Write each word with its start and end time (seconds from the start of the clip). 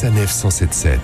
Sanef 0.00 0.30
177. 0.30 1.00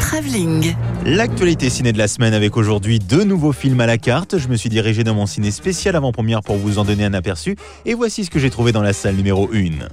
Travelling. 0.00 0.74
L'actualité 1.06 1.70
ciné 1.70 1.92
de 1.92 1.98
la 1.98 2.08
semaine 2.08 2.34
avec 2.34 2.56
aujourd'hui 2.56 2.98
deux 2.98 3.22
nouveaux 3.22 3.52
films 3.52 3.80
à 3.80 3.86
la 3.86 3.98
carte. 3.98 4.36
Je 4.36 4.48
me 4.48 4.56
suis 4.56 4.68
dirigé 4.68 5.04
dans 5.04 5.14
mon 5.14 5.26
ciné 5.26 5.52
spécial 5.52 5.94
avant-première 5.94 6.40
pour 6.40 6.56
vous 6.56 6.80
en 6.80 6.84
donner 6.84 7.04
un 7.04 7.14
aperçu. 7.14 7.54
Et 7.86 7.94
voici 7.94 8.24
ce 8.24 8.30
que 8.30 8.40
j'ai 8.40 8.50
trouvé 8.50 8.72
dans 8.72 8.82
la 8.82 8.92
salle 8.92 9.14
numéro 9.14 9.48
1. 9.54 9.86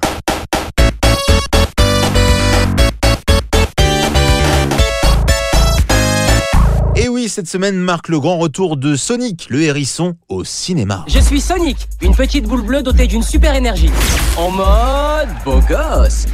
Et 6.96 7.08
oui, 7.08 7.30
cette 7.30 7.48
semaine 7.48 7.76
marque 7.76 8.08
le 8.08 8.20
grand 8.20 8.40
retour 8.40 8.78
de 8.78 8.96
Sonic, 8.96 9.46
le 9.52 9.62
hérisson, 9.62 10.16
au 10.28 10.44
cinéma. 10.44 11.06
Je 11.08 11.20
suis 11.20 11.40
Sonic, 11.40 11.78
une 12.02 12.16
petite 12.16 12.46
boule 12.46 12.64
bleue 12.64 12.82
dotée 12.82 13.06
d'une 13.06 13.22
super 13.22 13.54
énergie. 13.54 13.92
En 14.38 14.50
mode 14.50 15.30
beau 15.46 15.60
gosse. 15.70 16.26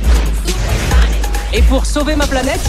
Et 1.54 1.62
pour 1.62 1.86
sauver 1.86 2.16
ma 2.16 2.28
planète, 2.28 2.60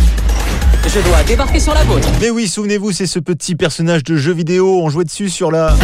je 0.87 1.01
dois 1.01 1.23
débarquer 1.25 1.59
sur 1.59 1.75
la 1.75 1.83
vôtre. 1.83 2.09
Mais 2.21 2.31
oui, 2.31 2.47
souvenez-vous, 2.47 2.93
c'est 2.93 3.07
ce 3.07 3.19
petit 3.19 3.57
personnage 3.57 4.05
de 4.05 4.17
jeu 4.17 4.33
vidéo, 4.33 4.81
on 4.83 4.89
jouait 4.89 5.05
dessus 5.05 5.29
sur 5.29 5.51
la... 5.51 5.75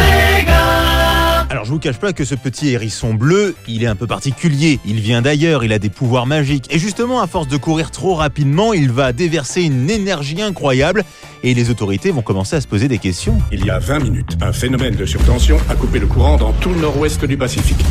Alors 1.49 1.65
je 1.65 1.71
vous 1.71 1.79
cache 1.79 1.97
pas 1.97 2.13
que 2.13 2.25
ce 2.25 2.35
petit 2.35 2.69
hérisson 2.69 3.13
bleu, 3.13 3.55
il 3.67 3.83
est 3.83 3.87
un 3.87 3.95
peu 3.95 4.07
particulier, 4.07 4.79
il 4.85 4.99
vient 4.99 5.21
d'ailleurs, 5.21 5.63
il 5.63 5.73
a 5.73 5.79
des 5.79 5.89
pouvoirs 5.89 6.25
magiques, 6.25 6.67
et 6.69 6.79
justement 6.79 7.21
à 7.21 7.27
force 7.27 7.47
de 7.47 7.57
courir 7.57 7.91
trop 7.91 8.15
rapidement, 8.15 8.73
il 8.73 8.91
va 8.91 9.11
déverser 9.13 9.61
une 9.61 9.89
énergie 9.89 10.41
incroyable, 10.41 11.03
et 11.43 11.53
les 11.53 11.69
autorités 11.69 12.11
vont 12.11 12.21
commencer 12.21 12.55
à 12.55 12.61
se 12.61 12.67
poser 12.67 12.87
des 12.87 12.97
questions. 12.97 13.37
Il 13.51 13.65
y 13.65 13.69
a 13.69 13.77
20 13.77 13.99
minutes, 13.99 14.37
un 14.41 14.53
phénomène 14.53 14.95
de 14.95 15.05
surtension 15.05 15.57
a 15.69 15.75
coupé 15.75 15.99
le 15.99 16.07
courant 16.07 16.37
dans 16.37 16.53
tout 16.53 16.69
le 16.69 16.79
nord-ouest 16.79 17.23
du 17.25 17.37
Pacifique. 17.37 17.85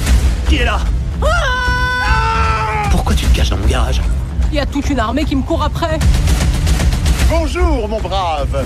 Qui 0.48 0.56
est 0.56 0.64
là? 0.64 0.80
Pourquoi 2.90 3.14
tu 3.14 3.26
te 3.26 3.36
caches 3.36 3.50
dans 3.50 3.58
mon 3.58 3.66
garage? 3.66 4.00
Il 4.50 4.56
y 4.56 4.60
a 4.60 4.66
toute 4.66 4.88
une 4.90 5.00
armée 5.00 5.24
qui 5.24 5.36
me 5.36 5.42
court 5.42 5.62
après. 5.62 5.98
Bonjour, 7.28 7.88
mon 7.88 8.00
brave. 8.00 8.64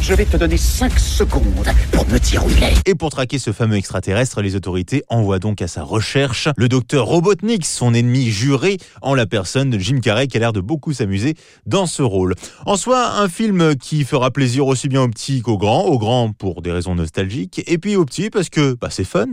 Je 0.00 0.14
vais 0.14 0.24
te 0.24 0.36
donner 0.36 0.56
5 0.56 0.98
secondes 0.98 1.68
pour 1.92 2.06
me 2.08 2.18
dire 2.18 2.44
où 2.44 2.50
il 2.50 2.62
est. 2.62 2.74
Et 2.86 2.94
pour 2.94 3.10
traquer 3.10 3.38
ce 3.38 3.52
fameux 3.52 3.76
extraterrestre, 3.76 4.40
les 4.40 4.56
autorités 4.56 5.02
envoient 5.08 5.38
donc 5.38 5.60
à 5.60 5.68
sa 5.68 5.82
recherche 5.82 6.48
le 6.56 6.68
docteur 6.68 7.06
Robotnik, 7.06 7.66
son 7.66 7.92
ennemi 7.92 8.30
juré, 8.30 8.78
en 9.02 9.14
la 9.14 9.26
personne 9.26 9.70
de 9.70 9.78
Jim 9.78 10.00
Carrey, 10.00 10.26
qui 10.26 10.36
a 10.36 10.40
l'air 10.40 10.52
de 10.52 10.60
beaucoup 10.60 10.92
s'amuser 10.92 11.34
dans 11.66 11.86
ce 11.86 12.02
rôle. 12.02 12.34
En 12.64 12.76
soi, 12.76 13.18
un 13.18 13.28
film 13.28 13.76
qui 13.76 14.04
fera 14.04 14.30
plaisir 14.30 14.66
aussi 14.66 14.88
bien 14.88 15.02
aux 15.02 15.08
petits 15.08 15.42
qu'aux 15.42 15.58
grands, 15.58 15.84
aux 15.84 15.98
grands 15.98 16.32
pour 16.32 16.62
des 16.62 16.72
raisons 16.72 16.94
nostalgiques, 16.94 17.62
et 17.66 17.76
puis 17.78 17.96
aux 17.96 18.04
petits 18.04 18.30
parce 18.30 18.48
que 18.48 18.76
bah, 18.80 18.88
c'est 18.90 19.04
fun. 19.04 19.26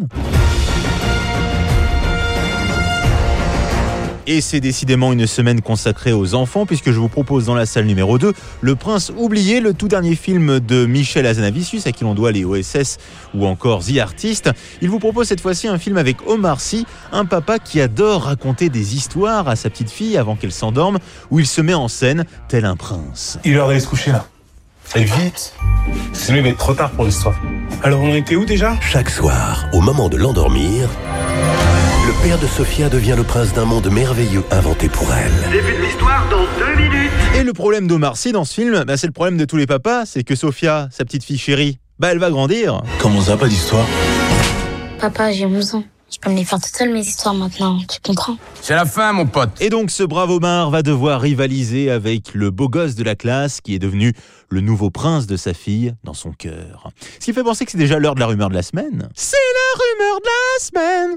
Et 4.28 4.42
c'est 4.42 4.60
décidément 4.60 5.14
une 5.14 5.28
semaine 5.28 5.62
consacrée 5.62 6.14
aux 6.14 6.34
enfants 6.34 6.66
puisque 6.66 6.92
je 6.92 7.00
vous 7.00 7.10
propose 7.10 7.46
dans 7.46 7.54
la 7.54 7.66
salle 7.66 7.86
numéro 7.86 8.18
2 8.18 8.34
Le 8.62 8.76
Prince 8.76 9.12
oublié, 9.16 9.60
le 9.60 9.74
tout 9.74 9.88
dernier 9.88 10.16
film 10.16 10.60
de 10.60 10.86
Michel 10.86 11.28
Azanavicius 11.28 11.86
à 11.86 11.92
qui 11.92 12.04
l'on 12.04 12.16
doit 12.16 12.32
les 12.32 12.44
OSS 12.44 12.98
ou 13.36 13.46
encore 13.46 13.86
The 13.86 14.00
Artist. 14.00 14.50
Il 14.82 14.90
vous 14.90 15.00
propose 15.00 15.28
cette 15.28 15.42
fois-ci 15.42 15.68
un 15.68 15.78
film 15.78 15.98
avec 15.98 16.28
Omar 16.28 16.60
Sy, 16.60 16.86
un 17.12 17.26
papa 17.26 17.60
qui 17.60 17.80
adore 17.82 18.24
raconter 18.24 18.70
des 18.70 18.96
histoires 18.96 19.48
à 19.48 19.56
sa 19.56 19.70
petite 19.70 19.92
fille 19.92 20.18
avant 20.18 20.36
qu'elle 20.36 20.52
s'endorme 20.52 20.98
où 21.30 21.40
il 21.40 21.46
se 21.46 21.62
met 21.62 21.76
en 21.76 21.88
scène 21.88 22.26
tel 22.48 22.66
un 22.66 22.76
prince. 22.76 23.38
Il 23.46 23.52
est 23.52 23.56
l'heure 23.56 23.68
d'aller 23.68 23.80
se 23.80 23.88
coucher 23.88 24.12
là. 24.12 24.26
Allez 24.94 25.06
vite 25.06 25.54
Sinon 26.14 26.38
il 26.38 26.44
va 26.44 26.50
être 26.50 26.58
trop 26.58 26.74
tard 26.74 26.92
pour 26.92 27.06
l'histoire. 27.06 27.36
Alors 27.84 28.02
on 28.02 28.12
en 28.12 28.16
était 28.16 28.36
où 28.36 28.46
déjà? 28.46 28.76
Chaque 28.82 29.10
soir, 29.10 29.66
au 29.74 29.82
moment 29.82 30.10
de 30.10 30.18
l'endormir, 30.18 30.90
le 32.06 32.14
père 32.22 32.38
de 32.38 32.46
Sophia 32.46 32.88
devient 32.88 33.16
le 33.18 33.24
prince 33.24 33.52
d'un 33.54 33.66
monde 33.66 33.90
merveilleux 33.92 34.44
inventé 34.52 34.90
pour 34.90 35.08
elle. 35.12 35.52
Début 35.52 35.76
de 35.76 35.86
l'histoire 35.86 36.28
dans 36.30 36.46
2 36.60 36.76
minutes. 36.76 37.12
Et 37.36 37.44
le 37.44 37.52
problème 37.52 37.88
d'Omar 37.88 38.16
Sy 38.16 38.32
dans 38.32 38.46
ce 38.46 38.54
film, 38.54 38.84
bah, 38.86 38.96
c'est 38.96 39.08
le 39.08 39.14
problème 39.14 39.38
de 39.38 39.46
tous 39.46 39.58
les 39.58 39.66
papas, 39.66 40.06
c'est 40.06 40.24
que 40.24 40.36
Sophia, 40.36 40.88
sa 40.92 41.04
petite 41.04 41.24
fille 41.24 41.40
chérie, 41.40 41.80
bah 41.98 42.10
elle 42.12 42.20
va 42.20 42.30
grandir. 42.30 42.84
Comment 43.00 43.22
ça, 43.22 43.38
pas 43.38 43.48
d'histoire? 43.48 43.88
Papa, 45.00 45.32
j'ai 45.32 45.48
11 45.48 45.76
ans. 45.76 45.84
Je 46.12 46.20
peux 46.20 46.30
me 46.30 46.36
les 46.36 46.46
faire 46.46 46.60
toute 46.60 46.76
seule 46.76 46.94
mes 46.94 47.00
histoires 47.00 47.34
maintenant, 47.34 47.80
tu 47.90 48.00
comprends? 48.00 48.38
C'est 48.62 48.76
la 48.76 48.86
fin, 48.86 49.12
mon 49.12 49.26
pote. 49.26 49.50
Et 49.60 49.70
donc 49.70 49.90
ce 49.90 50.04
brave 50.04 50.30
Omar 50.30 50.70
va 50.70 50.84
devoir 50.84 51.20
rivaliser 51.20 51.90
avec 51.90 52.36
le 52.36 52.52
beau 52.52 52.70
gosse 52.70 52.94
de 52.94 53.04
la 53.04 53.16
classe 53.16 53.62
qui 53.62 53.74
est 53.74 53.80
devenu 53.80 54.14
le 54.50 54.62
nouveau 54.62 54.92
prince 54.92 55.26
de 55.26 55.38
sa 55.38 55.56
fille 55.56 55.96
dans 56.04 56.14
son 56.14 56.32
cœur. 56.32 56.92
Ce 57.20 57.26
qui 57.26 57.34
fait 57.34 57.44
penser 57.44 57.66
que 57.66 57.72
c'est 57.72 57.80
déjà 57.80 57.98
l'heure 57.98 58.14
de 58.14 58.20
la 58.20 58.28
rumeur 58.28 58.50
de 58.50 58.54
la 58.54 58.62
semaine. 58.62 59.10
C'est 59.16 59.36
la 59.36 60.06
rumeur 60.06 60.20
de 60.20 60.28
la 60.28 60.64
semaine 60.64 61.16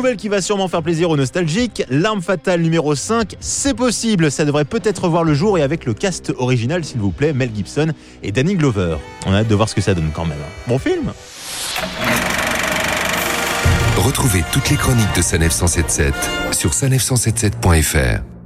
nouvelle 0.00 0.16
qui 0.16 0.30
va 0.30 0.40
sûrement 0.40 0.66
faire 0.66 0.82
plaisir 0.82 1.10
aux 1.10 1.16
nostalgiques, 1.18 1.82
L'arme 1.90 2.22
fatale 2.22 2.62
numéro 2.62 2.94
5, 2.94 3.36
c'est 3.38 3.74
possible, 3.74 4.30
ça 4.30 4.46
devrait 4.46 4.64
peut-être 4.64 5.08
voir 5.08 5.24
le 5.24 5.34
jour 5.34 5.58
et 5.58 5.62
avec 5.62 5.84
le 5.84 5.92
cast 5.92 6.32
original 6.38 6.82
s'il 6.86 7.00
vous 7.00 7.10
plaît, 7.10 7.34
Mel 7.34 7.50
Gibson 7.54 7.92
et 8.22 8.32
Danny 8.32 8.54
Glover. 8.54 8.96
On 9.26 9.34
a 9.34 9.40
hâte 9.40 9.48
de 9.48 9.54
voir 9.54 9.68
ce 9.68 9.74
que 9.74 9.82
ça 9.82 9.92
donne 9.92 10.10
quand 10.14 10.24
même. 10.24 10.38
Bon 10.66 10.78
film 10.78 11.12
Retrouvez 13.98 14.42
toutes 14.52 14.70
les 14.70 14.76
chroniques 14.76 15.14
de 15.14 15.20
Sanef 15.20 15.52
177 15.52 16.14
sur 16.52 16.70
sanef177.fr. 16.70 18.39